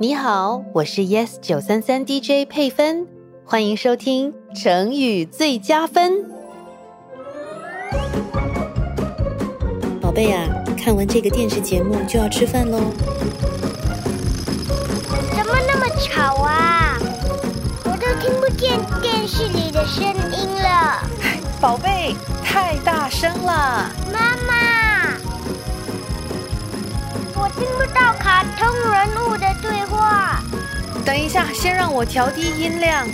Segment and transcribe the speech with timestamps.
[0.00, 3.04] 你好，我是 Yes 九三三 DJ 佩芬，
[3.44, 6.24] 欢迎收听成语最佳分。
[10.00, 12.78] 宝贝啊，看完这个电视节目就要吃饭喽。
[15.34, 16.96] 怎么那么吵啊？
[17.82, 21.02] 我都听不见电视里的声音了。
[21.60, 23.90] 宝贝，太大声了。
[24.12, 25.18] 妈妈，
[27.34, 29.47] 我听不到卡通人物的。
[31.08, 33.08] 等一下，先让我调低音量。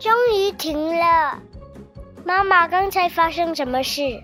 [0.00, 1.38] 终于停了。
[2.24, 4.20] 妈妈，刚才发生什么事？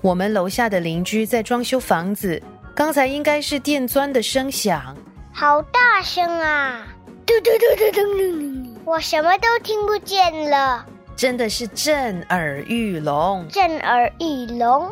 [0.00, 2.42] 我们楼下的邻居在装修房子，
[2.74, 4.96] 刚才应该是电钻的声响。
[5.30, 6.82] 好大声啊！
[7.26, 10.82] 嘟嘟嘟嘟嘟嘟，我什么都听不见了。
[11.14, 13.46] 真的是震耳欲聋。
[13.50, 14.90] 震耳欲聋，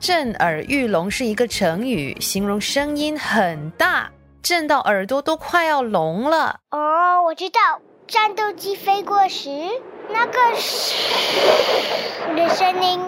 [0.00, 4.10] 震耳欲聋是一个成语，形容声音很大，
[4.40, 6.60] 震到耳朵都快要聋了。
[6.70, 7.60] 哦，我知道，
[8.06, 9.50] 战斗机飞过时，
[10.10, 10.38] 那个
[12.36, 13.00] 的声音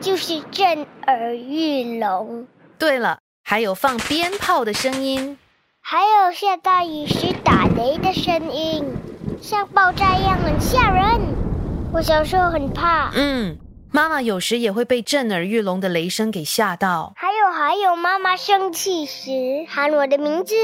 [0.00, 2.48] 就是震耳欲聋。
[2.76, 5.38] 对了，还有放鞭炮的声音。
[5.80, 8.84] 还有下大雨时打雷的声音，
[9.40, 11.20] 像爆炸一样很吓人。
[11.92, 13.12] 我小时候很怕。
[13.14, 13.56] 嗯，
[13.94, 17.12] 妈妈有时也会被震耳欲聋的雷声给吓到。
[17.14, 19.30] 还有还有，妈妈生气时
[19.68, 20.54] 喊我的名字，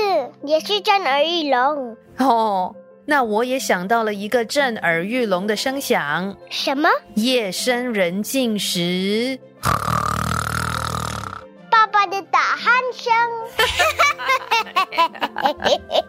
[0.45, 1.95] 也是震耳欲聋。
[2.17, 2.75] 哦，
[3.05, 6.88] 那我也想到了一个震耳欲聋的声响：什么？
[7.17, 9.38] 夜深人静时，
[11.71, 13.12] 爸爸的打鼾声。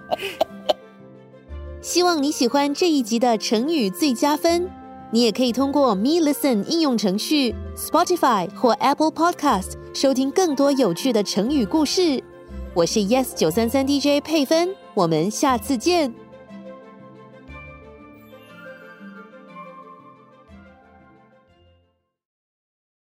[1.81, 4.71] 希望你喜欢这一集的成语最佳分。
[5.11, 12.23] 你也可以通过 Me Listen 应用程序、Spotify 或 Apple Podcast 收听更多有趣的成语故事。
[12.75, 16.13] 我是 Yes 九三三 DJ 佩芬，我们下次见。